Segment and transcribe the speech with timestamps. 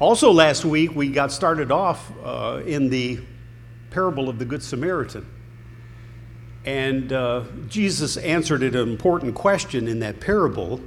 [0.00, 3.20] Also, last week we got started off uh, in the
[3.90, 5.24] parable of the Good Samaritan.
[6.64, 10.80] And uh, Jesus answered an important question in that parable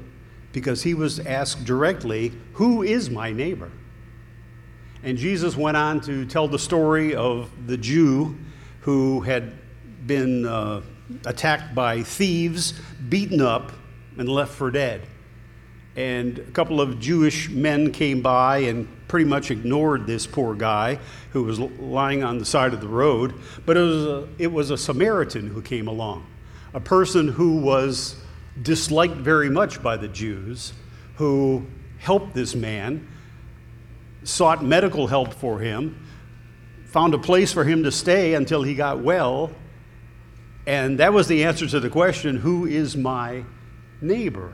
[0.51, 3.71] because he was asked directly, Who is my neighbor?
[5.03, 8.35] And Jesus went on to tell the story of the Jew
[8.81, 9.53] who had
[10.05, 10.81] been uh,
[11.25, 12.73] attacked by thieves,
[13.07, 13.71] beaten up,
[14.17, 15.07] and left for dead.
[15.95, 20.99] And a couple of Jewish men came by and pretty much ignored this poor guy
[21.31, 23.33] who was lying on the side of the road.
[23.65, 26.25] But it was a, it was a Samaritan who came along,
[26.73, 28.15] a person who was
[28.61, 30.73] disliked very much by the Jews,
[31.15, 31.65] who
[31.99, 33.07] helped this man,
[34.23, 36.05] sought medical help for him,
[36.85, 39.51] found a place for him to stay until he got well.
[40.65, 43.45] And that was the answer to the question who is my
[44.01, 44.53] neighbor?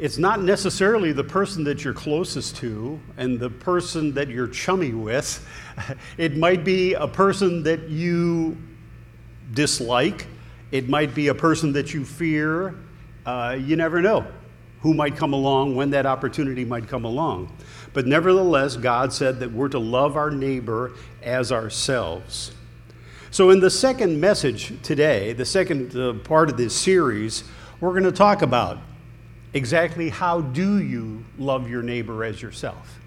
[0.00, 4.94] It's not necessarily the person that you're closest to and the person that you're chummy
[4.94, 5.46] with.
[6.16, 8.56] It might be a person that you
[9.52, 10.26] dislike.
[10.72, 12.74] It might be a person that you fear.
[13.26, 14.26] Uh, you never know
[14.80, 17.54] who might come along, when that opportunity might come along.
[17.92, 20.92] But nevertheless, God said that we're to love our neighbor
[21.22, 22.52] as ourselves.
[23.30, 27.44] So, in the second message today, the second uh, part of this series,
[27.80, 28.78] we're going to talk about
[29.52, 33.00] exactly how do you love your neighbor as yourself?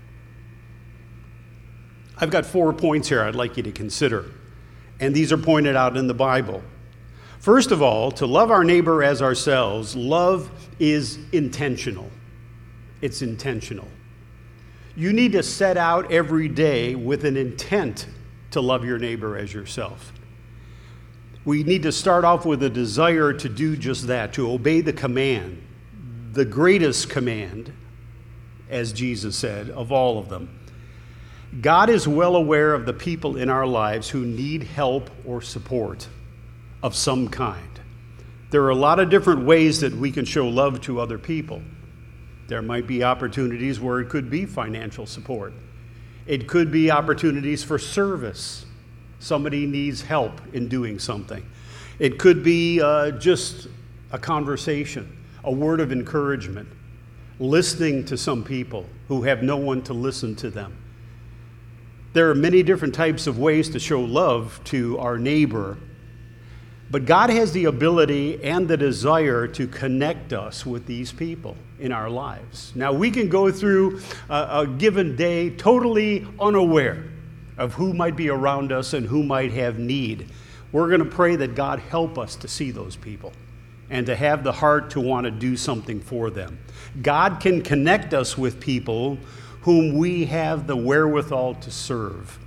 [2.17, 4.25] I've got four points here I'd like you to consider,
[4.99, 6.63] and these are pointed out in the Bible.
[7.39, 12.09] First of all, to love our neighbor as ourselves, love is intentional.
[13.01, 13.87] It's intentional.
[14.95, 18.07] You need to set out every day with an intent
[18.51, 20.13] to love your neighbor as yourself.
[21.43, 24.93] We need to start off with a desire to do just that, to obey the
[24.93, 25.62] command
[26.33, 27.71] the greatest command,
[28.67, 30.59] as Jesus said, of all of them.
[31.61, 36.07] God is well aware of the people in our lives who need help or support
[36.81, 37.79] of some kind.
[38.49, 41.61] There are a lot of different ways that we can show love to other people.
[42.47, 45.53] There might be opportunities where it could be financial support.
[46.25, 48.65] It could be opportunities for service.
[49.19, 51.45] Somebody needs help in doing something.
[51.99, 53.67] It could be uh, just
[54.11, 56.67] a conversation a word of encouragement,
[57.39, 60.77] listening to some people who have no one to listen to them.
[62.13, 65.77] There are many different types of ways to show love to our neighbor,
[66.91, 71.91] but God has the ability and the desire to connect us with these people in
[71.91, 72.71] our lives.
[72.75, 73.99] Now, we can go through
[74.29, 77.03] a, a given day totally unaware
[77.57, 80.29] of who might be around us and who might have need.
[80.71, 83.33] We're going to pray that God help us to see those people
[83.93, 86.57] and to have the heart to want to do something for them.
[87.03, 89.19] God can connect us with people
[89.61, 92.39] whom we have the wherewithal to serve.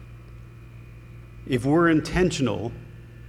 [1.46, 2.72] If we're intentional,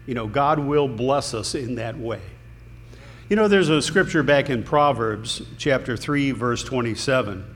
[0.07, 2.19] you know, God will bless us in that way.
[3.29, 7.55] You know, there's a scripture back in Proverbs chapter 3, verse 27.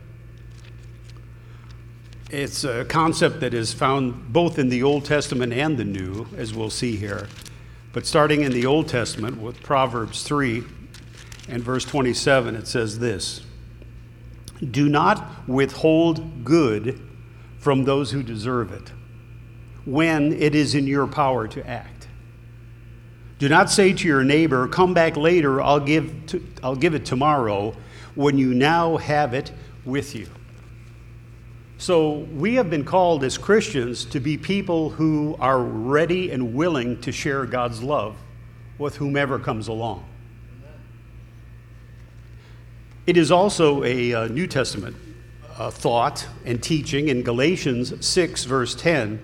[2.29, 6.53] It's a concept that is found both in the Old Testament and the New, as
[6.53, 7.29] we'll see here.
[7.93, 10.63] But starting in the Old Testament with Proverbs 3
[11.49, 13.41] and verse 27, it says this
[14.59, 17.01] Do not withhold good
[17.59, 18.91] from those who deserve it
[19.85, 22.07] when it is in your power to act.
[23.39, 27.05] Do not say to your neighbor, Come back later, I'll give, to, I'll give it
[27.05, 27.75] tomorrow,
[28.15, 29.51] when you now have it
[29.83, 30.27] with you.
[31.81, 37.01] So, we have been called as Christians to be people who are ready and willing
[37.01, 38.17] to share God's love
[38.77, 40.05] with whomever comes along.
[43.07, 44.95] It is also a uh, New Testament
[45.57, 49.19] uh, thought and teaching in Galatians 6, verse 10.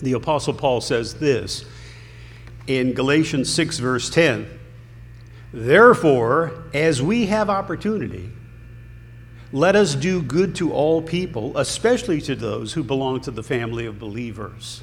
[0.00, 1.64] The Apostle Paul says this
[2.66, 4.48] in Galatians 6, verse 10
[5.52, 8.32] Therefore, as we have opportunity,
[9.52, 13.86] let us do good to all people, especially to those who belong to the family
[13.86, 14.82] of believers.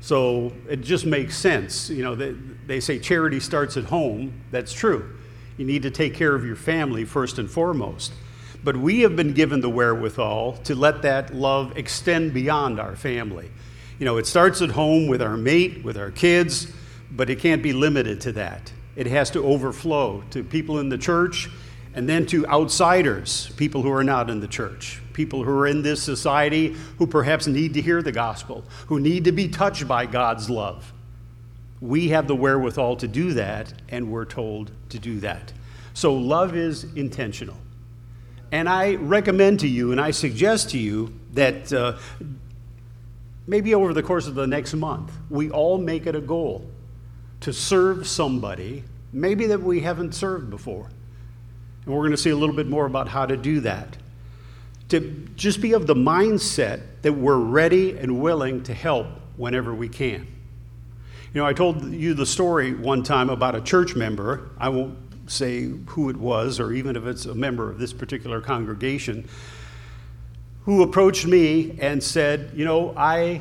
[0.00, 1.88] So it just makes sense.
[1.88, 2.32] You know, they,
[2.66, 4.32] they say charity starts at home.
[4.50, 5.16] That's true.
[5.56, 8.12] You need to take care of your family first and foremost.
[8.62, 13.50] But we have been given the wherewithal to let that love extend beyond our family.
[13.98, 16.72] You know, it starts at home with our mate, with our kids,
[17.10, 18.72] but it can't be limited to that.
[18.96, 21.48] It has to overflow to people in the church
[21.96, 25.80] and then to outsiders, people who are not in the church, people who are in
[25.80, 30.04] this society who perhaps need to hear the gospel, who need to be touched by
[30.04, 30.92] God's love.
[31.80, 35.54] We have the wherewithal to do that, and we're told to do that.
[35.94, 37.56] So, love is intentional.
[38.52, 41.96] And I recommend to you and I suggest to you that uh,
[43.46, 46.70] maybe over the course of the next month, we all make it a goal
[47.40, 48.84] to serve somebody,
[49.14, 50.90] maybe that we haven't served before.
[51.86, 53.96] And we're going to see a little bit more about how to do that.
[54.90, 55.00] To
[55.36, 59.06] just be of the mindset that we're ready and willing to help
[59.36, 60.26] whenever we can.
[61.32, 64.50] You know, I told you the story one time about a church member.
[64.58, 64.98] I won't
[65.30, 69.28] say who it was or even if it's a member of this particular congregation
[70.64, 73.40] who approached me and said, You know, I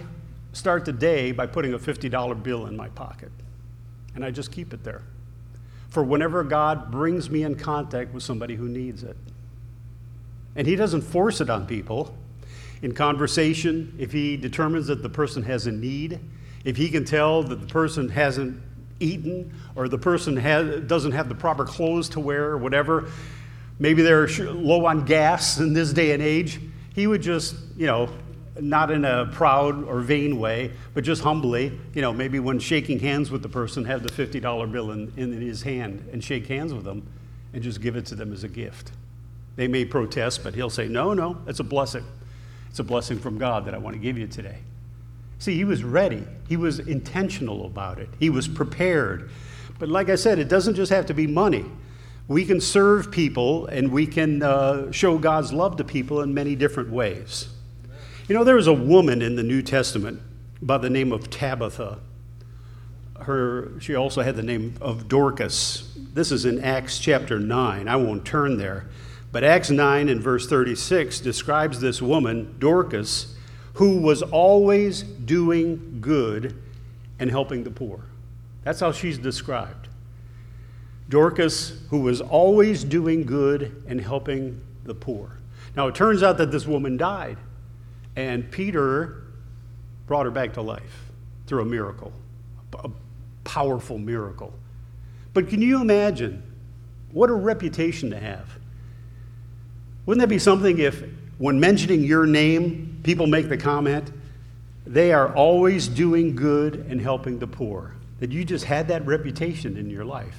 [0.54, 3.32] start the day by putting a $50 bill in my pocket,
[4.14, 5.02] and I just keep it there
[5.90, 9.18] for whenever God brings me in contact with somebody who needs it.
[10.56, 12.16] And He doesn't force it on people.
[12.82, 16.20] In conversation, if He determines that the person has a need,
[16.64, 18.62] if He can tell that the person hasn't
[19.00, 23.10] eaten or the person has, doesn't have the proper clothes to wear or whatever,
[23.80, 26.60] maybe they're low on gas in this day and age,
[26.94, 28.10] he would just, you know,
[28.60, 33.00] not in a proud or vain way, but just humbly, you know, maybe when shaking
[33.00, 36.74] hands with the person, have the $50 bill in, in his hand and shake hands
[36.74, 37.06] with them
[37.54, 38.92] and just give it to them as a gift.
[39.56, 42.06] They may protest, but he'll say, No, no, it's a blessing.
[42.70, 44.58] It's a blessing from God that I want to give you today.
[45.40, 49.30] See, he was ready, he was intentional about it, he was prepared.
[49.80, 51.66] But like I said, it doesn't just have to be money.
[52.28, 56.56] We can serve people and we can uh, show God's love to people in many
[56.56, 57.50] different ways.
[58.28, 60.20] You know, there was a woman in the New Testament
[60.60, 62.00] by the name of Tabitha.
[63.22, 65.96] Her, she also had the name of Dorcas.
[65.96, 67.88] This is in Acts chapter 9.
[67.88, 68.88] I won't turn there.
[69.32, 73.36] But Acts 9 and verse 36 describes this woman, Dorcas,
[73.74, 76.60] who was always doing good
[77.20, 78.06] and helping the poor.
[78.64, 79.88] That's how she's described.
[81.10, 85.38] Dorcas, who was always doing good and helping the poor.
[85.76, 87.38] Now, it turns out that this woman died,
[88.16, 89.24] and Peter
[90.08, 91.12] brought her back to life
[91.48, 92.14] through a miracle,
[92.84, 92.90] a
[93.44, 94.54] powerful miracle.
[95.34, 96.44] But can you imagine
[97.12, 98.48] what a reputation to have?
[100.06, 101.04] Wouldn't that be something if,
[101.38, 104.12] when mentioning your name, people make the comment,
[104.86, 107.94] they are always doing good and helping the poor?
[108.20, 110.38] That you just had that reputation in your life.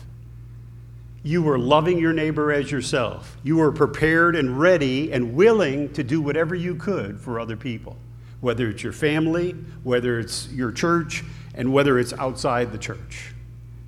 [1.27, 3.37] You were loving your neighbor as yourself.
[3.43, 7.97] You were prepared and ready and willing to do whatever you could for other people,
[8.41, 9.51] whether it's your family,
[9.83, 13.35] whether it's your church, and whether it's outside the church.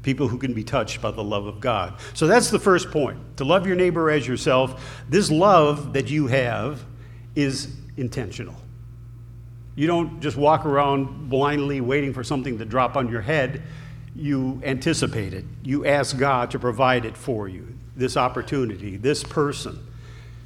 [0.03, 2.01] People who can be touched by the love of God.
[2.13, 3.37] So that's the first point.
[3.37, 5.05] To love your neighbor as yourself.
[5.09, 6.85] This love that you have
[7.37, 8.57] is intentional.
[9.77, 13.63] You don't just walk around blindly waiting for something to drop on your head
[14.19, 15.45] you anticipate it.
[15.63, 19.79] You ask God to provide it for you, this opportunity, this person.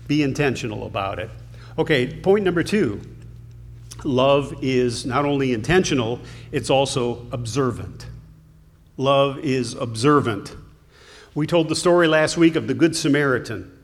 [0.06, 1.30] Be intentional about it.
[1.78, 3.00] Okay, point number two
[4.04, 6.20] love is not only intentional,
[6.50, 8.06] it's also observant.
[8.96, 10.54] Love is observant.
[11.34, 13.78] We told the story last week of the Good Samaritan.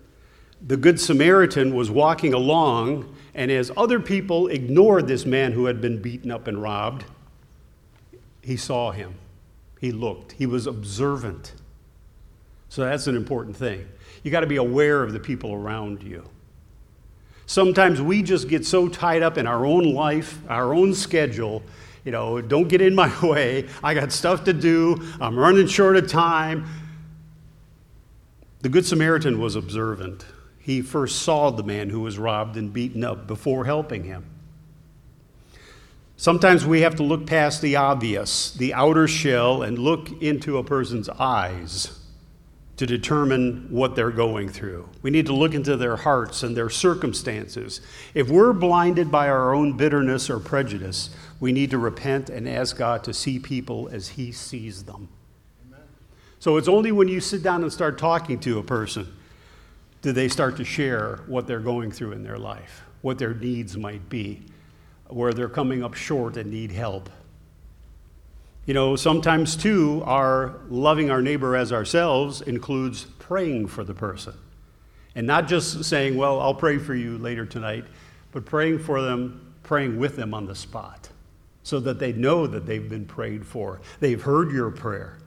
[0.66, 5.80] The Good Samaritan was walking along, and as other people ignored this man who had
[5.80, 7.04] been beaten up and robbed,
[8.42, 9.14] he saw him.
[9.80, 11.54] He looked, he was observant.
[12.68, 13.88] So that's an important thing.
[14.22, 16.24] You got to be aware of the people around you.
[17.46, 21.62] Sometimes we just get so tied up in our own life, our own schedule.
[22.04, 23.68] You know, don't get in my way.
[23.82, 25.02] I got stuff to do.
[25.20, 26.66] I'm running short of time.
[28.60, 30.26] The Good Samaritan was observant.
[30.58, 34.26] He first saw the man who was robbed and beaten up before helping him.
[36.20, 40.64] Sometimes we have to look past the obvious, the outer shell, and look into a
[40.64, 41.96] person's eyes
[42.76, 44.88] to determine what they're going through.
[45.00, 47.80] We need to look into their hearts and their circumstances.
[48.14, 52.76] If we're blinded by our own bitterness or prejudice, we need to repent and ask
[52.76, 55.08] God to see people as He sees them.
[55.68, 55.86] Amen.
[56.40, 59.06] So it's only when you sit down and start talking to a person
[60.02, 63.76] do they start to share what they're going through in their life, what their needs
[63.76, 64.42] might be
[65.08, 67.10] where they're coming up short and need help.
[68.66, 74.34] You know, sometimes too, our loving our neighbor as ourselves includes praying for the person.
[75.14, 77.84] And not just saying, well, I'll pray for you later tonight,
[78.30, 81.08] but praying for them, praying with them on the spot
[81.62, 83.80] so that they know that they've been prayed for.
[84.00, 85.18] They've heard your prayer.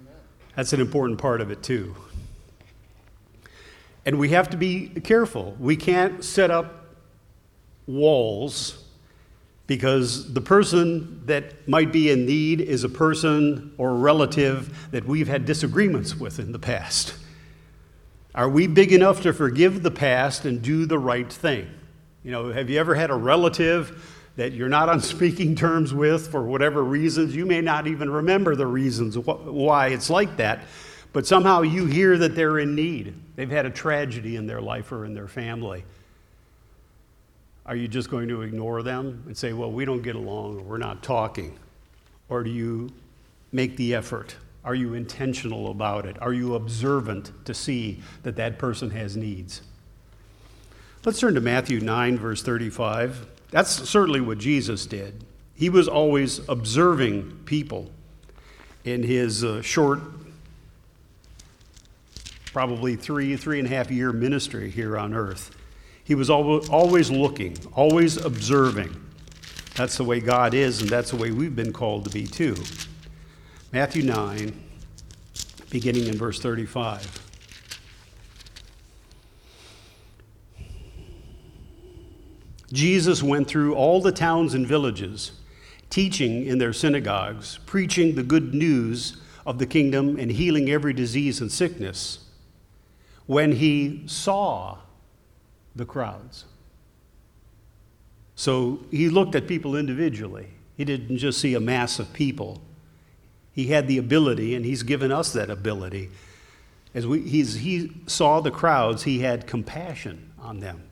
[0.00, 0.14] Amen.
[0.54, 1.96] That's an important part of it too.
[4.06, 5.56] And we have to be careful.
[5.58, 6.83] We can't set up
[7.86, 8.84] walls
[9.66, 15.06] because the person that might be in need is a person or a relative that
[15.06, 17.14] we've had disagreements with in the past.
[18.34, 21.70] Are we big enough to forgive the past and do the right thing?
[22.24, 26.30] You know, have you ever had a relative that you're not on speaking terms with
[26.30, 27.34] for whatever reasons?
[27.34, 30.64] You may not even remember the reasons why it's like that,
[31.12, 33.14] but somehow you hear that they're in need.
[33.36, 35.84] They've had a tragedy in their life or in their family.
[37.66, 40.62] Are you just going to ignore them and say, well, we don't get along or
[40.62, 41.58] we're not talking?
[42.28, 42.90] Or do you
[43.52, 44.36] make the effort?
[44.64, 46.20] Are you intentional about it?
[46.20, 49.62] Are you observant to see that that person has needs?
[51.04, 53.26] Let's turn to Matthew 9, verse 35.
[53.50, 55.24] That's certainly what Jesus did.
[55.54, 57.90] He was always observing people
[58.84, 60.00] in his uh, short,
[62.46, 65.54] probably three, three and a half year ministry here on earth.
[66.04, 68.94] He was always looking, always observing.
[69.74, 72.56] That's the way God is, and that's the way we've been called to be too.
[73.72, 74.52] Matthew 9,
[75.70, 77.22] beginning in verse 35.
[82.72, 85.32] Jesus went through all the towns and villages,
[85.90, 91.40] teaching in their synagogues, preaching the good news of the kingdom, and healing every disease
[91.40, 92.26] and sickness.
[93.26, 94.78] When he saw
[95.74, 96.44] the crowds,
[98.34, 100.48] so he looked at people individually.
[100.76, 102.60] He didn't just see a mass of people.
[103.52, 106.10] He had the ability, and he's given us that ability.
[106.94, 110.82] As we, he saw the crowds, he had compassion on them.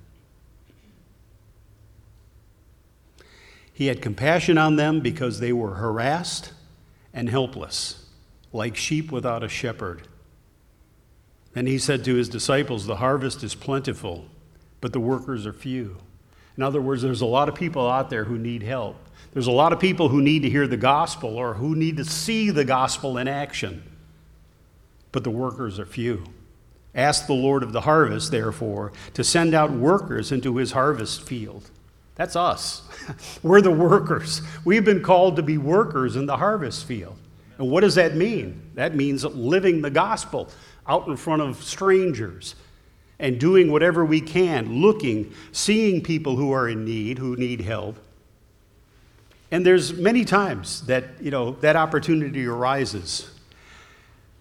[3.72, 6.52] He had compassion on them because they were harassed
[7.12, 8.06] and helpless,
[8.52, 10.06] like sheep without a shepherd.
[11.54, 14.26] And he said to his disciples, The harvest is plentiful,
[14.82, 15.96] but the workers are few.
[16.58, 18.96] In other words, there's a lot of people out there who need help.
[19.32, 22.04] There's a lot of people who need to hear the gospel or who need to
[22.04, 23.82] see the gospel in action,
[25.10, 26.24] but the workers are few.
[26.94, 31.70] Ask the Lord of the harvest, therefore, to send out workers into his harvest field.
[32.16, 32.82] That's us.
[33.42, 34.42] We're the workers.
[34.66, 37.16] We've been called to be workers in the harvest field.
[37.56, 38.60] And what does that mean?
[38.74, 40.50] That means living the gospel
[40.86, 42.56] out in front of strangers
[43.22, 47.96] and doing whatever we can, looking, seeing people who are in need, who need help.
[49.52, 53.30] And there's many times that, you know, that opportunity arises.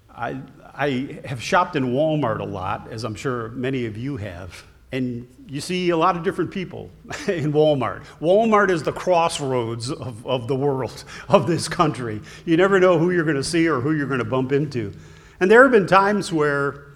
[0.09, 0.41] I,
[0.73, 4.63] I have shopped in Walmart a lot, as I'm sure many of you have.
[4.91, 6.89] And you see a lot of different people
[7.27, 8.03] in Walmart.
[8.19, 12.19] Walmart is the crossroads of, of the world, of this country.
[12.45, 14.91] You never know who you're going to see or who you're going to bump into.
[15.39, 16.90] And there have been times where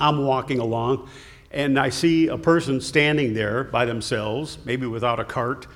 [0.00, 1.08] I'm walking along
[1.50, 5.66] and I see a person standing there by themselves, maybe without a cart.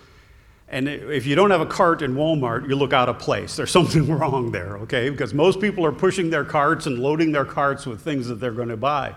[0.69, 3.57] And if you don't have a cart in Walmart, you look out of place.
[3.57, 5.11] There's something wrong there, okay?
[5.11, 8.53] Because most people are pushing their carts and loading their carts with things that they're
[8.53, 9.15] going to buy.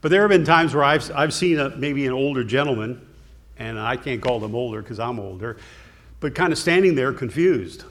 [0.00, 3.06] But there have been times where I've, I've seen a, maybe an older gentleman,
[3.56, 5.58] and I can't call them older because I'm older,
[6.18, 7.84] but kind of standing there confused,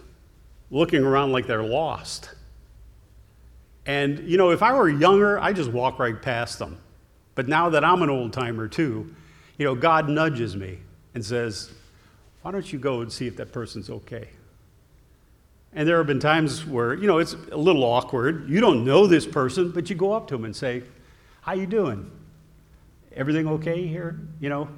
[0.69, 2.31] looking around like they're lost.
[3.85, 6.79] And, you know, if I were younger, I'd just walk right past them.
[7.35, 9.15] But now that I'm an old timer too,
[9.57, 10.79] you know, God nudges me
[11.13, 11.71] and says,
[12.41, 14.29] why don't you go and see if that person's okay?
[15.73, 18.49] And there have been times where, you know, it's a little awkward.
[18.49, 20.83] You don't know this person, but you go up to them and say,
[21.41, 22.11] how you doing?
[23.15, 24.19] Everything okay here?
[24.39, 24.69] You know?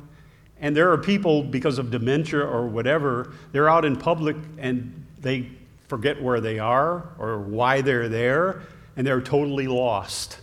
[0.59, 5.49] And there are people, because of dementia or whatever, they're out in public and they
[5.87, 8.61] forget where they are or why they're there,
[8.95, 10.39] and they're totally lost.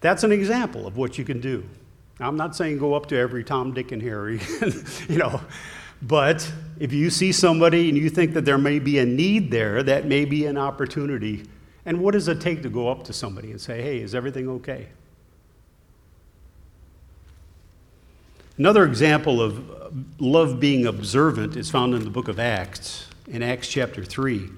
[0.00, 1.64] That's an example of what you can do.
[2.20, 4.40] I'm not saying go up to every Tom, Dick, and Harry,
[5.08, 5.40] you know,
[6.02, 6.50] but
[6.80, 10.06] if you see somebody and you think that there may be a need there, that
[10.06, 11.44] may be an opportunity.
[11.86, 14.48] And what does it take to go up to somebody and say, hey, is everything
[14.48, 14.88] okay?
[18.58, 23.68] Another example of love being observant is found in the book of Acts, in Acts
[23.68, 24.48] chapter 3.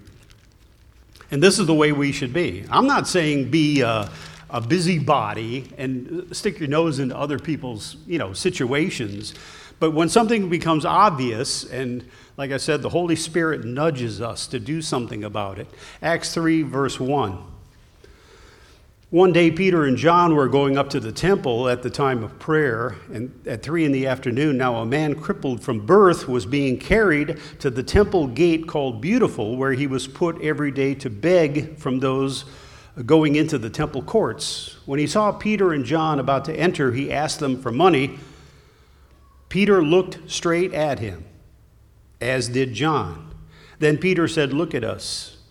[1.30, 2.64] And this is the way we should be.
[2.70, 4.10] I'm not saying be a,
[4.50, 9.34] a busybody and stick your nose into other people's you know, situations,
[9.80, 14.60] but when something becomes obvious, and like I said, the Holy Spirit nudges us to
[14.60, 15.68] do something about it.
[16.00, 17.53] Acts 3, verse 1.
[19.14, 22.36] One day, Peter and John were going up to the temple at the time of
[22.40, 26.78] prayer, and at three in the afternoon, now a man crippled from birth was being
[26.78, 31.78] carried to the temple gate called Beautiful, where he was put every day to beg
[31.78, 32.44] from those
[33.06, 34.78] going into the temple courts.
[34.84, 38.18] When he saw Peter and John about to enter, he asked them for money.
[39.48, 41.24] Peter looked straight at him,
[42.20, 43.32] as did John.
[43.78, 45.33] Then Peter said, Look at us.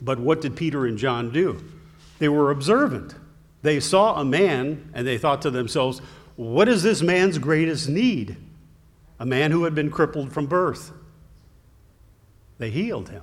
[0.00, 1.62] But what did Peter and John do?
[2.18, 3.14] They were observant.
[3.62, 6.00] They saw a man and they thought to themselves,
[6.36, 8.36] what is this man's greatest need?
[9.18, 10.92] A man who had been crippled from birth.
[12.58, 13.22] They healed him.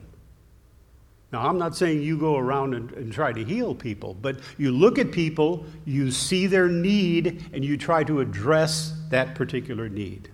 [1.31, 4.71] Now, I'm not saying you go around and, and, try to heal people, but you
[4.71, 10.29] look at people, you see their need, and you try to address that particular need.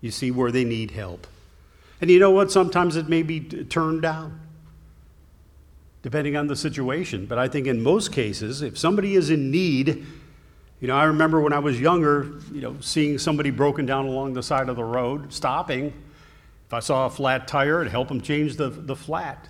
[0.00, 1.28] You see where they need help.
[2.00, 2.50] And you know what?
[2.50, 4.40] Sometimes it may be turned down,
[6.06, 7.26] depending on the situation.
[7.26, 10.06] But I think in most cases, if somebody is in need,
[10.78, 14.34] you know, I remember when I was younger, you know, seeing somebody broken down along
[14.34, 15.86] the side of the road, stopping.
[16.66, 19.48] If I saw a flat tire, I'd help them change the, the flat.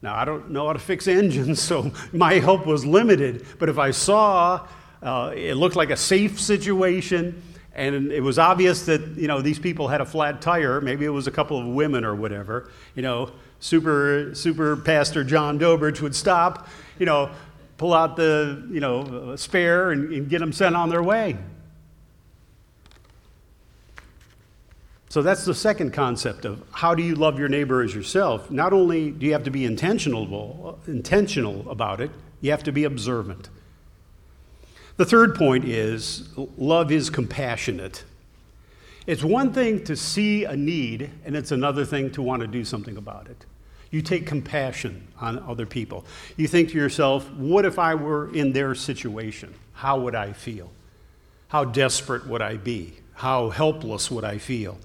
[0.00, 3.44] Now, I don't know how to fix engines, so my help was limited.
[3.58, 4.66] But if I saw
[5.02, 7.42] uh, it looked like a safe situation,
[7.74, 11.10] and it was obvious that you know these people had a flat tire, maybe it
[11.10, 12.70] was a couple of women or whatever.
[12.94, 13.32] You know,
[13.62, 17.30] super super pastor John Dobridge would stop, you know,
[17.78, 21.38] pull out the you know spare and, and get them sent on their way.
[25.08, 28.50] So that's the second concept of how do you love your neighbor as yourself?
[28.50, 32.84] Not only do you have to be intentional, intentional about it, you have to be
[32.84, 33.50] observant.
[34.96, 38.04] The third point is love is compassionate.
[39.06, 42.64] It's one thing to see a need, and it's another thing to want to do
[42.64, 43.44] something about it.
[43.92, 46.06] You take compassion on other people.
[46.38, 49.54] You think to yourself, what if I were in their situation?
[49.74, 50.72] How would I feel?
[51.48, 52.94] How desperate would I be?
[53.12, 54.78] How helpless would I feel?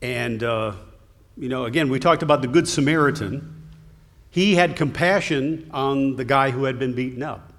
[0.00, 0.72] And, uh,
[1.36, 3.68] you know, again, we talked about the Good Samaritan.
[4.30, 7.52] He had compassion on the guy who had been beaten up.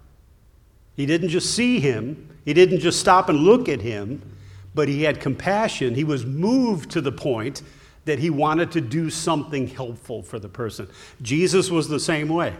[0.95, 4.23] He didn't just see him, he didn't just stop and look at him,
[4.73, 5.93] but he had compassion.
[5.93, 7.61] He was moved to the point
[8.07, 10.89] that he wanted to do something helpful for the person.
[11.21, 12.53] Jesus was the same way.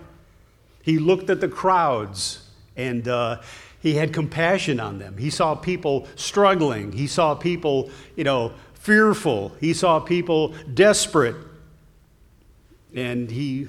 [0.84, 3.42] He looked at the crowds and uh,
[3.82, 5.18] he had compassion on them.
[5.18, 6.92] He saw people struggling.
[6.92, 9.54] He saw people, you know, fearful.
[9.60, 11.36] He saw people desperate.
[12.94, 13.68] And he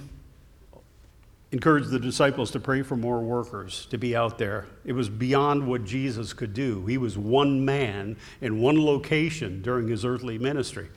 [1.50, 4.66] encouraged the disciples to pray for more workers to be out there.
[4.84, 6.86] It was beyond what Jesus could do.
[6.86, 10.88] He was one man in one location during his earthly ministry.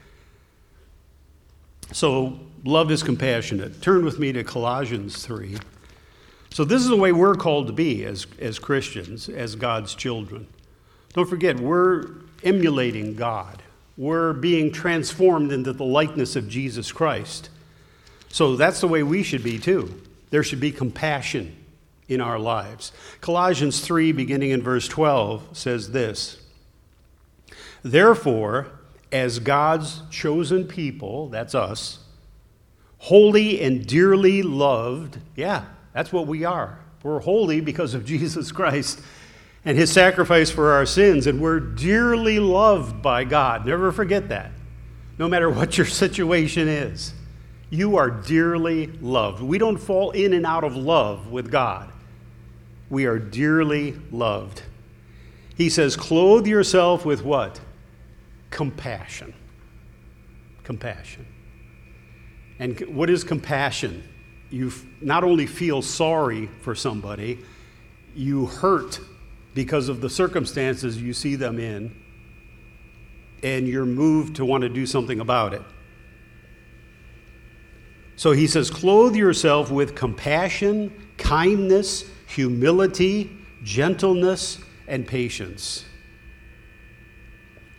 [1.92, 3.82] So, love is compassionate.
[3.82, 5.58] Turn with me to Colossians 3.
[6.50, 10.46] So, this is the way we're called to be as, as Christians, as God's children.
[11.12, 12.08] Don't forget, we're
[12.42, 13.62] emulating God
[13.96, 17.50] we're being transformed into the likeness of Jesus Christ.
[18.28, 20.00] So that's the way we should be too.
[20.30, 21.56] There should be compassion
[22.08, 22.92] in our lives.
[23.20, 26.40] Colossians 3, beginning in verse 12, says this
[27.82, 28.72] Therefore,
[29.12, 32.00] as God's chosen people, that's us,
[32.98, 36.78] holy and dearly loved, yeah, that's what we are.
[37.02, 39.00] We're holy because of Jesus Christ
[39.64, 43.64] and his sacrifice for our sins, and we're dearly loved by God.
[43.66, 44.50] Never forget that.
[45.18, 47.14] No matter what your situation is,
[47.70, 49.42] you are dearly loved.
[49.42, 51.90] We don't fall in and out of love with God.
[52.90, 54.62] We are dearly loved.
[55.56, 57.60] He says, clothe yourself with what?
[58.52, 59.34] Compassion.
[60.62, 61.26] Compassion.
[62.60, 64.04] And what is compassion?
[64.50, 67.40] You not only feel sorry for somebody,
[68.14, 69.00] you hurt
[69.54, 71.96] because of the circumstances you see them in,
[73.42, 75.62] and you're moved to want to do something about it.
[78.16, 83.30] So he says, clothe yourself with compassion, kindness, humility,
[83.62, 85.86] gentleness, and patience.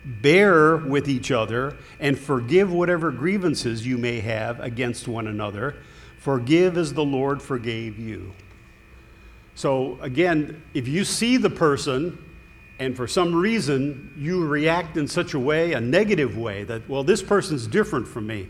[0.04, 5.76] Bear with each other and forgive whatever grievances you may have against one another.
[6.18, 8.32] Forgive as the Lord forgave you.
[9.54, 12.18] So, again, if you see the person
[12.78, 17.04] and for some reason you react in such a way, a negative way, that, well,
[17.04, 18.48] this person's different from me.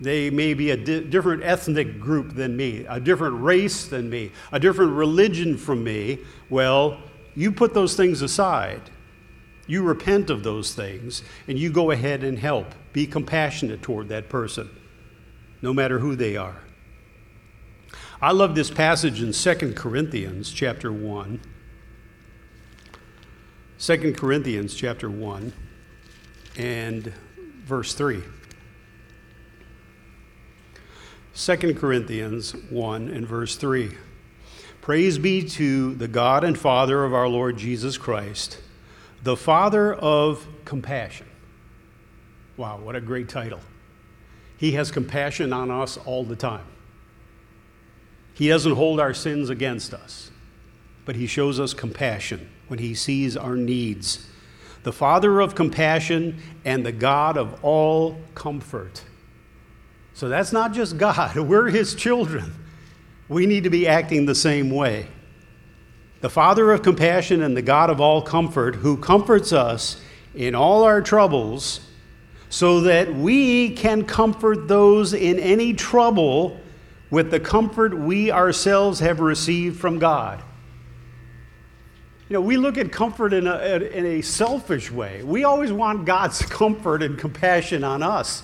[0.00, 4.30] They may be a di- different ethnic group than me, a different race than me,
[4.52, 6.18] a different religion from me.
[6.50, 7.02] Well,
[7.34, 8.82] you put those things aside.
[9.68, 12.74] You repent of those things and you go ahead and help.
[12.92, 14.68] Be compassionate toward that person,
[15.62, 16.62] no matter who they are.
[18.20, 21.40] I love this passage in 2 Corinthians chapter 1.
[23.78, 25.52] 2 Corinthians chapter 1
[26.56, 27.12] and
[27.64, 28.22] verse 3.
[31.34, 33.92] 2 Corinthians 1 and verse 3.
[34.80, 38.58] Praise be to the God and Father of our Lord Jesus Christ,
[39.22, 41.26] the Father of compassion.
[42.56, 43.60] Wow, what a great title.
[44.56, 46.66] He has compassion on us all the time.
[48.34, 50.30] He doesn't hold our sins against us,
[51.04, 54.26] but He shows us compassion when He sees our needs.
[54.82, 59.02] The Father of compassion and the God of all comfort.
[60.14, 62.54] So that's not just God, we're His children.
[63.28, 65.08] We need to be acting the same way.
[66.20, 70.00] The Father of compassion and the God of all comfort, who comforts us
[70.34, 71.80] in all our troubles,
[72.50, 76.58] so that we can comfort those in any trouble
[77.10, 80.42] with the comfort we ourselves have received from God.
[82.28, 85.22] You know, we look at comfort in a, in a selfish way.
[85.22, 88.42] We always want God's comfort and compassion on us.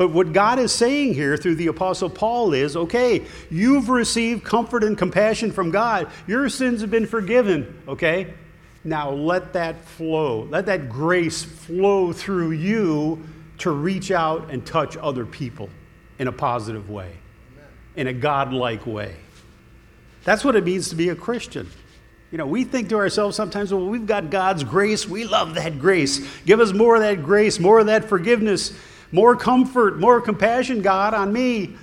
[0.00, 4.82] But what God is saying here through the Apostle Paul is okay, you've received comfort
[4.82, 6.08] and compassion from God.
[6.26, 8.32] Your sins have been forgiven, okay?
[8.82, 13.22] Now let that flow, let that grace flow through you
[13.58, 15.68] to reach out and touch other people
[16.18, 17.12] in a positive way,
[17.94, 19.16] in a godlike way.
[20.24, 21.68] That's what it means to be a Christian.
[22.30, 25.06] You know, we think to ourselves sometimes, well, we've got God's grace.
[25.06, 26.26] We love that grace.
[26.46, 28.72] Give us more of that grace, more of that forgiveness
[29.12, 31.76] more comfort, more compassion, God, on me.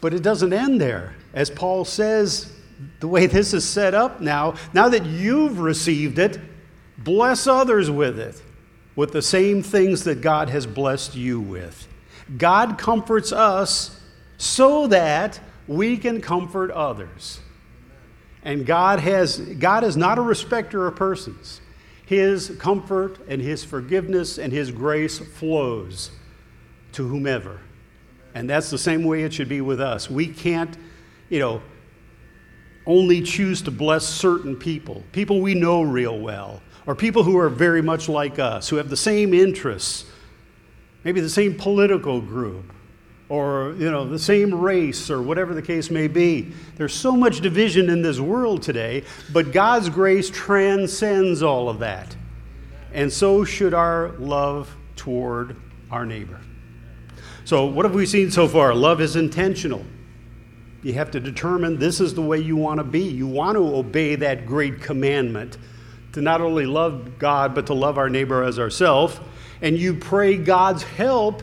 [0.00, 1.14] But it doesn't end there.
[1.34, 2.52] As Paul says,
[3.00, 6.38] the way this is set up now, now that you've received it,
[6.96, 8.40] bless others with it,
[8.96, 11.86] with the same things that God has blessed you with.
[12.36, 14.00] God comforts us
[14.36, 17.40] so that we can comfort others.
[18.42, 21.60] And God has God is not a respecter of persons.
[22.08, 26.10] His comfort and His forgiveness and His grace flows
[26.92, 27.60] to whomever.
[28.34, 30.08] And that's the same way it should be with us.
[30.08, 30.74] We can't,
[31.28, 31.60] you know,
[32.86, 37.50] only choose to bless certain people, people we know real well, or people who are
[37.50, 40.06] very much like us, who have the same interests,
[41.04, 42.72] maybe the same political group,
[43.28, 46.52] or you know the same race or whatever the case may be.
[46.76, 52.16] There's so much division in this world today but god's grace transcends all of that.
[52.92, 55.56] And so should our love toward
[55.90, 56.40] our neighbor.
[57.44, 58.74] So what have we seen so far?
[58.74, 59.84] Love is intentional.
[60.82, 63.02] You have to determine this is the way you want to be.
[63.02, 65.58] You want to obey that great commandment
[66.12, 69.20] to not only love god but to love our neighbor as ourselves
[69.60, 71.42] and you pray god's help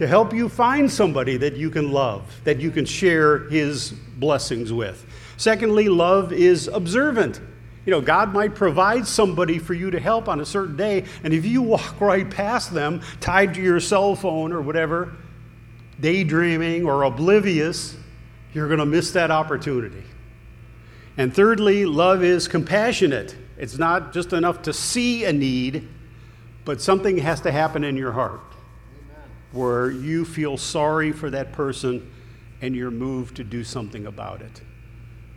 [0.00, 4.72] to help you find somebody that you can love, that you can share his blessings
[4.72, 5.04] with.
[5.36, 7.38] Secondly, love is observant.
[7.84, 11.34] You know, God might provide somebody for you to help on a certain day, and
[11.34, 15.12] if you walk right past them, tied to your cell phone or whatever,
[16.00, 17.94] daydreaming or oblivious,
[18.54, 20.04] you're going to miss that opportunity.
[21.18, 23.36] And thirdly, love is compassionate.
[23.58, 25.86] It's not just enough to see a need,
[26.64, 28.40] but something has to happen in your heart
[29.52, 32.10] where you feel sorry for that person
[32.62, 34.60] and you're moved to do something about it.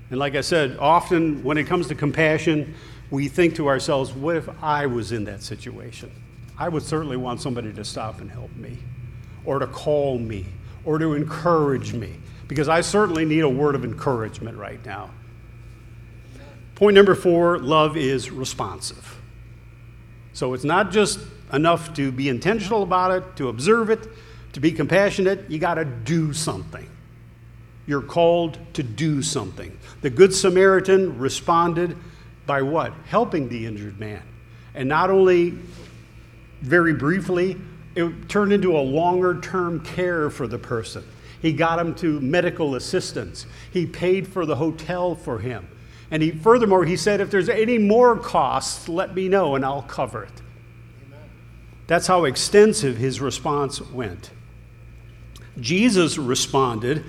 [0.09, 2.75] And like I said, often when it comes to compassion,
[3.09, 6.11] we think to ourselves, what if I was in that situation?
[6.57, 8.77] I would certainly want somebody to stop and help me,
[9.45, 10.45] or to call me,
[10.85, 12.15] or to encourage me,
[12.47, 15.09] because I certainly need a word of encouragement right now.
[16.75, 19.12] Point number four love is responsive.
[20.33, 21.19] So it's not just
[21.51, 24.07] enough to be intentional about it, to observe it,
[24.53, 25.49] to be compassionate.
[25.49, 26.89] You got to do something.
[27.85, 29.77] You're called to do something.
[30.01, 31.97] The Good Samaritan responded
[32.45, 32.93] by what?
[33.07, 34.23] Helping the injured man.
[34.73, 35.57] And not only
[36.61, 37.57] very briefly,
[37.95, 41.03] it turned into a longer term care for the person.
[41.41, 43.45] He got him to medical assistance.
[43.71, 45.67] He paid for the hotel for him.
[46.13, 49.81] And he, furthermore, he said, if there's any more costs, let me know and I'll
[49.81, 50.41] cover it.
[51.87, 54.29] That's how extensive his response went.
[55.59, 57.03] Jesus responded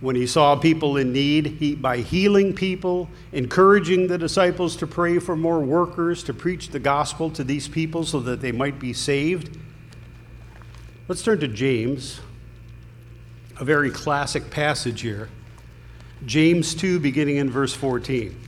[0.00, 5.20] when he saw people in need he, by healing people, encouraging the disciples to pray
[5.20, 8.92] for more workers to preach the gospel to these people so that they might be
[8.92, 9.56] saved.
[11.06, 12.18] Let's turn to James,
[13.60, 15.28] a very classic passage here.
[16.26, 18.38] James 2, beginning in verse 14.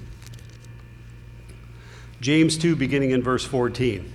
[2.21, 4.11] James 2, beginning in verse 14.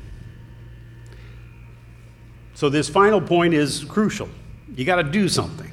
[2.56, 4.30] So, this final point is crucial.
[4.76, 5.72] You got to do something.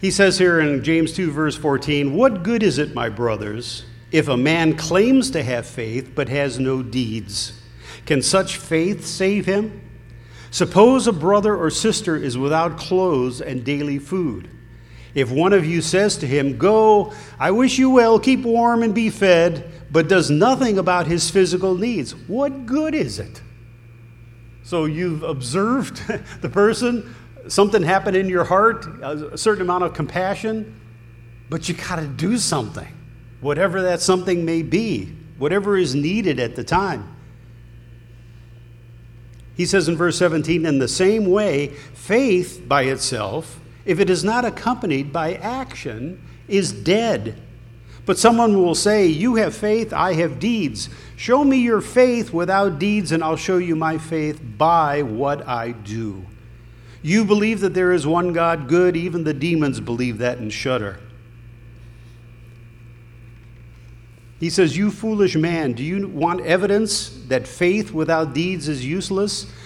[0.00, 4.28] He says here in James 2, verse 14, What good is it, my brothers, If
[4.28, 7.60] a man claims to have faith but has no deeds,
[8.06, 9.80] can such faith save him?
[10.50, 14.48] Suppose a brother or sister is without clothes and daily food.
[15.14, 18.94] If one of you says to him, Go, I wish you well, keep warm and
[18.94, 23.40] be fed, but does nothing about his physical needs, what good is it?
[24.64, 26.02] So you've observed
[26.40, 27.14] the person,
[27.46, 30.80] something happened in your heart, a certain amount of compassion,
[31.48, 32.88] but you got to do something,
[33.40, 37.14] whatever that something may be, whatever is needed at the time.
[39.56, 44.24] He says in verse 17, in the same way, faith by itself, if it is
[44.24, 47.40] not accompanied by action, is dead.
[48.06, 50.88] But someone will say, You have faith, I have deeds.
[51.16, 55.72] Show me your faith without deeds, and I'll show you my faith by what I
[55.72, 56.26] do.
[57.02, 58.96] You believe that there is one God, good.
[58.96, 60.98] Even the demons believe that and shudder.
[64.40, 69.46] He says, You foolish man, do you want evidence that faith without deeds is useless?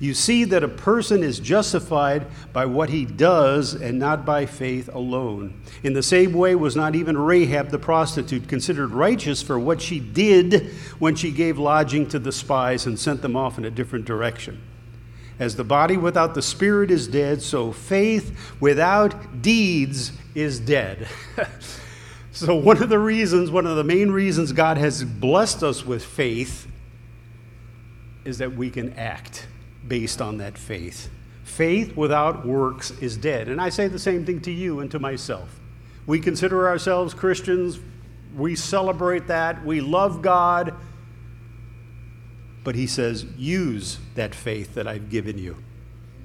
[0.00, 4.88] you see that a person is justified by what he does and not by faith
[4.94, 5.60] alone.
[5.82, 9.98] In the same way, was not even Rahab the prostitute considered righteous for what she
[9.98, 14.04] did when she gave lodging to the spies and sent them off in a different
[14.04, 14.62] direction.
[15.40, 21.08] As the body without the spirit is dead, so faith without deeds is dead.
[22.32, 26.04] so, one of the reasons, one of the main reasons God has blessed us with
[26.04, 26.66] faith
[28.24, 29.47] is that we can act
[29.88, 31.10] based on that faith.
[31.44, 33.48] Faith without works is dead.
[33.48, 35.58] And I say the same thing to you and to myself.
[36.06, 37.80] We consider ourselves Christians,
[38.36, 40.74] we celebrate that, we love God.
[42.64, 45.56] But he says, use that faith that I've given you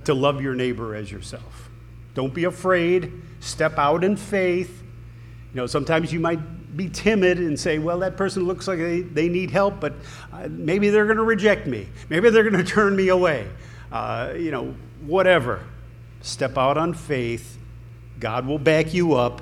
[0.05, 1.69] to love your neighbor as yourself.
[2.13, 3.11] Don't be afraid.
[3.39, 4.83] Step out in faith.
[5.53, 6.39] You know, sometimes you might
[6.75, 9.93] be timid and say, well, that person looks like they, they need help, but
[10.31, 11.87] uh, maybe they're going to reject me.
[12.09, 13.47] Maybe they're going to turn me away.
[13.91, 15.63] Uh, you know, whatever.
[16.21, 17.57] Step out on faith.
[18.19, 19.41] God will back you up.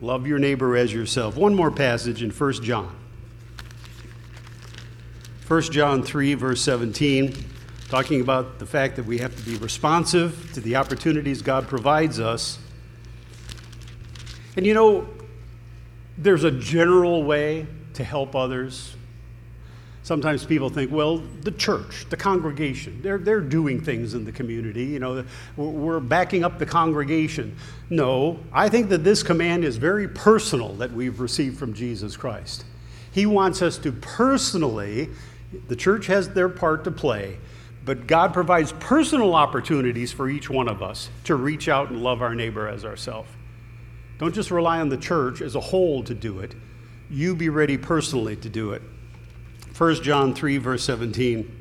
[0.00, 1.36] Love your neighbor as yourself.
[1.36, 2.96] One more passage in 1 John.
[5.46, 7.34] 1 John 3, verse 17,
[7.88, 12.18] talking about the fact that we have to be responsive to the opportunities God provides
[12.18, 12.58] us.
[14.56, 15.08] And you know,
[16.20, 18.94] there's a general way to help others.
[20.02, 24.84] Sometimes people think, well, the church, the congregation, they're, they're doing things in the community.
[24.84, 25.24] You know,
[25.56, 27.56] we're backing up the congregation.
[27.90, 32.64] No, I think that this command is very personal that we've received from Jesus Christ.
[33.12, 35.10] He wants us to personally,
[35.68, 37.38] the church has their part to play,
[37.84, 42.22] but God provides personal opportunities for each one of us to reach out and love
[42.22, 43.30] our neighbor as ourselves.
[44.20, 46.54] Don't just rely on the church as a whole to do it.
[47.08, 48.82] You be ready personally to do it.
[49.78, 51.56] 1 John 3, verse 17.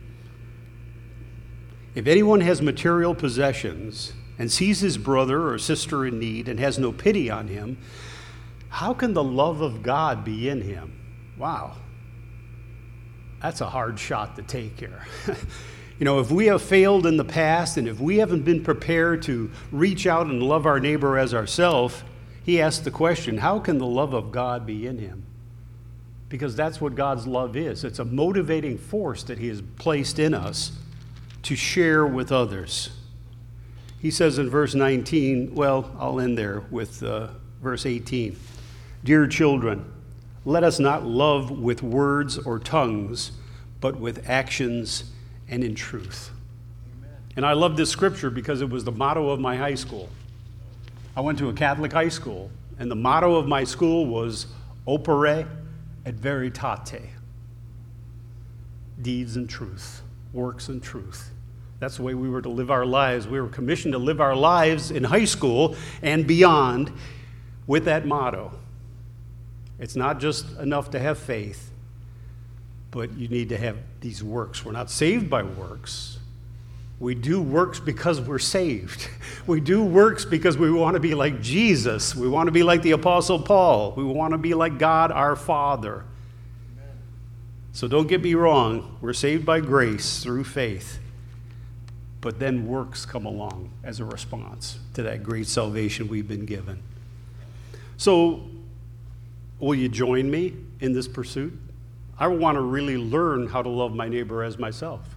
[1.95, 6.77] If anyone has material possessions and sees his brother or sister in need and has
[6.77, 7.77] no pity on him,
[8.67, 10.99] how can the love of God be in him?
[11.37, 11.77] Wow.
[13.41, 15.05] That's a hard shot to take here.
[15.97, 19.21] you know, if we have failed in the past and if we haven't been prepared
[19.23, 22.03] to reach out and love our neighbor as ourselves,
[22.43, 25.25] he asked the question how can the love of God be in him?
[26.29, 30.33] Because that's what God's love is it's a motivating force that He has placed in
[30.33, 30.71] us
[31.43, 32.91] to share with others.
[33.99, 37.27] He says in verse 19, well, I'll end there with uh,
[37.61, 38.37] verse 18.
[39.03, 39.91] Dear children,
[40.45, 43.31] let us not love with words or tongues,
[43.81, 45.11] but with actions
[45.49, 46.31] and in truth.
[46.97, 47.17] Amen.
[47.35, 50.09] And I love this scripture because it was the motto of my high school.
[51.15, 54.47] I went to a Catholic high school, and the motto of my school was
[54.87, 55.47] Opere
[56.05, 57.09] et Veritate
[59.01, 60.01] deeds and truth,
[60.33, 61.31] works and truth.
[61.79, 63.27] That's the way we were to live our lives.
[63.27, 66.91] We were commissioned to live our lives in high school and beyond
[67.67, 68.51] with that motto.
[69.79, 71.71] It's not just enough to have faith,
[72.91, 74.65] but you need to have these works.
[74.65, 76.18] We're not saved by works,
[76.99, 79.09] we do works because we're saved.
[79.47, 82.13] We do works because we want to be like Jesus.
[82.13, 83.93] We want to be like the Apostle Paul.
[83.93, 86.03] We want to be like God our Father.
[87.71, 90.99] So don't get me wrong, we're saved by grace through faith.
[92.21, 96.83] But then works come along as a response to that great salvation we've been given.
[97.97, 98.43] So,
[99.59, 101.57] will you join me in this pursuit?
[102.19, 105.15] I want to really learn how to love my neighbor as myself.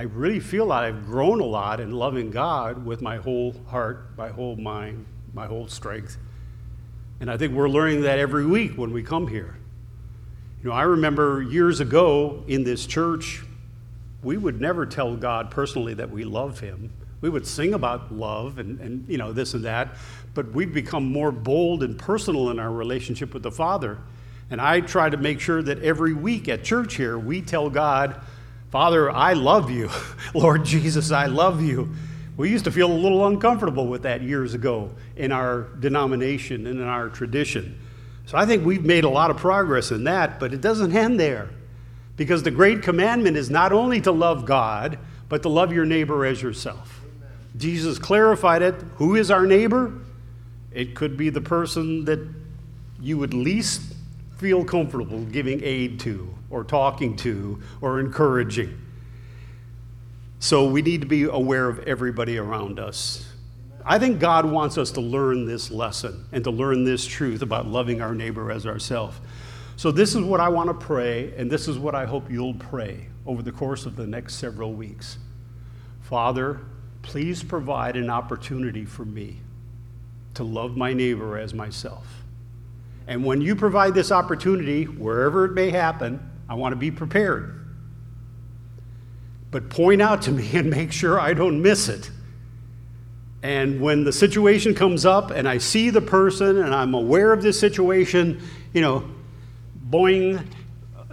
[0.00, 4.06] I really feel that I've grown a lot in loving God with my whole heart,
[4.16, 6.16] my whole mind, my whole strength.
[7.20, 9.58] And I think we're learning that every week when we come here.
[10.62, 13.42] You know, I remember years ago in this church,
[14.22, 16.90] we would never tell God personally that we love Him.
[17.20, 19.96] We would sing about love and, and you know, this and that,
[20.32, 23.98] but we've become more bold and personal in our relationship with the Father.
[24.48, 28.24] And I try to make sure that every week at church here, we tell God,
[28.70, 29.90] Father, I love you.
[30.34, 31.90] Lord Jesus, I love you.
[32.36, 36.80] We used to feel a little uncomfortable with that years ago in our denomination and
[36.80, 37.78] in our tradition.
[38.26, 41.18] So I think we've made a lot of progress in that, but it doesn't end
[41.18, 41.50] there.
[42.16, 46.24] Because the great commandment is not only to love God, but to love your neighbor
[46.24, 47.00] as yourself.
[47.56, 48.74] Jesus clarified it.
[48.96, 49.92] Who is our neighbor?
[50.72, 52.20] It could be the person that
[53.00, 53.94] you would least
[54.38, 58.76] feel comfortable giving aid to, or talking to, or encouraging.
[60.40, 63.26] So we need to be aware of everybody around us.
[63.84, 67.66] I think God wants us to learn this lesson and to learn this truth about
[67.66, 69.18] loving our neighbor as ourselves.
[69.76, 72.54] So, this is what I want to pray, and this is what I hope you'll
[72.54, 75.16] pray over the course of the next several weeks.
[76.02, 76.60] Father,
[77.00, 79.38] please provide an opportunity for me
[80.34, 82.06] to love my neighbor as myself.
[83.06, 87.64] And when you provide this opportunity, wherever it may happen, I want to be prepared.
[89.52, 92.10] But point out to me and make sure I don't miss it.
[93.42, 97.40] And when the situation comes up and I see the person and I'm aware of
[97.40, 98.42] this situation,
[98.74, 99.08] you know,
[99.88, 100.44] boing,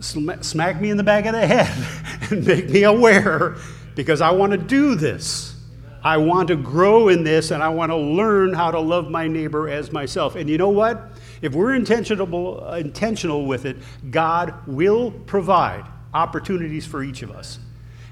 [0.01, 3.57] smack me in the back of the head and make me aware
[3.95, 5.55] because I want to do this.
[6.03, 9.27] I want to grow in this and I want to learn how to love my
[9.27, 10.35] neighbor as myself.
[10.35, 11.11] And you know what?
[11.41, 13.77] If we're intentional, intentional with it,
[14.09, 17.59] God will provide opportunities for each of us.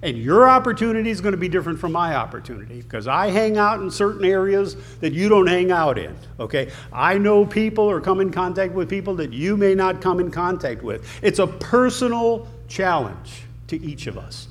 [0.01, 3.81] And your opportunity is going to be different from my opportunity because I hang out
[3.81, 6.15] in certain areas that you don't hang out in.
[6.39, 6.71] Okay?
[6.93, 10.29] I know people or come in contact with people that you may not come in
[10.29, 11.07] contact with.
[11.23, 14.47] It's a personal challenge to each of us.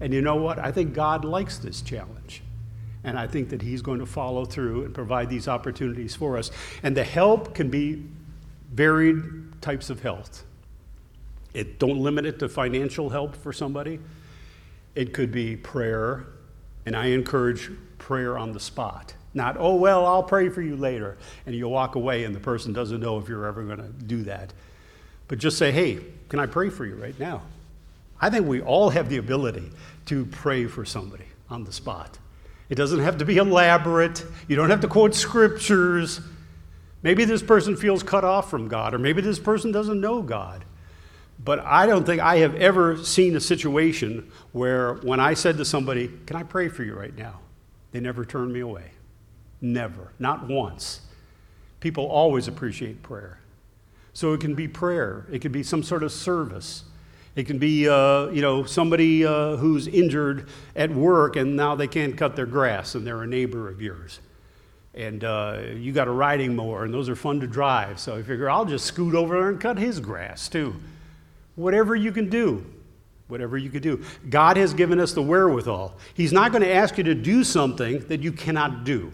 [0.00, 0.58] And you know what?
[0.58, 2.42] I think God likes this challenge.
[3.04, 6.50] And I think that He's going to follow through and provide these opportunities for us.
[6.82, 8.04] And the help can be
[8.72, 10.26] varied types of help.
[11.54, 14.00] It, don't limit it to financial help for somebody.
[14.94, 16.26] It could be prayer,
[16.86, 19.14] and I encourage prayer on the spot.
[19.34, 21.16] Not, oh, well, I'll pray for you later.
[21.46, 24.22] And you walk away, and the person doesn't know if you're ever going to do
[24.24, 24.52] that.
[25.28, 27.42] But just say, hey, can I pray for you right now?
[28.20, 29.70] I think we all have the ability
[30.06, 32.18] to pray for somebody on the spot.
[32.72, 34.24] It doesn't have to be elaborate.
[34.48, 36.22] You don't have to quote scriptures.
[37.02, 40.64] Maybe this person feels cut off from God, or maybe this person doesn't know God.
[41.38, 45.66] But I don't think I have ever seen a situation where when I said to
[45.66, 47.40] somebody, Can I pray for you right now?
[47.90, 48.92] They never turned me away.
[49.60, 50.14] Never.
[50.18, 51.02] Not once.
[51.80, 53.38] People always appreciate prayer.
[54.14, 56.84] So it can be prayer, it can be some sort of service.
[57.34, 61.86] It can be, uh, you know, somebody uh, who's injured at work and now they
[61.86, 64.20] can't cut their grass and they're a neighbor of yours.
[64.94, 67.98] And uh, you got a riding mower and those are fun to drive.
[67.98, 70.74] So I figure I'll just scoot over there and cut his grass too.
[71.54, 72.66] Whatever you can do,
[73.28, 74.04] whatever you can do.
[74.28, 75.96] God has given us the wherewithal.
[76.12, 79.10] He's not going to ask you to do something that you cannot do.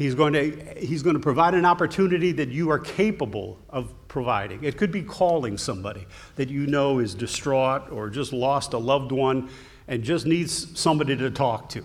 [0.00, 4.64] He's going, to, he's going to provide an opportunity that you are capable of providing.
[4.64, 9.12] It could be calling somebody that you know is distraught or just lost a loved
[9.12, 9.50] one
[9.88, 11.84] and just needs somebody to talk to.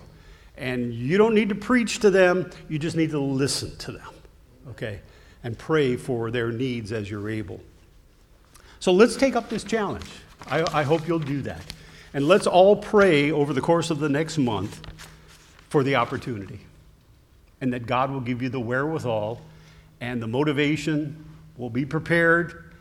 [0.55, 4.13] And you don't need to preach to them, you just need to listen to them,
[4.69, 5.01] okay?
[5.43, 7.59] And pray for their needs as you're able.
[8.79, 10.09] So let's take up this challenge.
[10.47, 11.61] I, I hope you'll do that.
[12.13, 14.79] And let's all pray over the course of the next month
[15.67, 16.61] for the opportunity
[17.61, 19.41] and that God will give you the wherewithal
[20.01, 21.25] and the motivation,
[21.57, 22.73] will be prepared.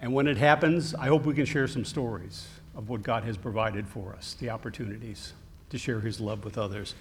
[0.00, 3.36] And when it happens, I hope we can share some stories of what God has
[3.36, 5.32] provided for us, the opportunities
[5.70, 6.94] to share His love with others.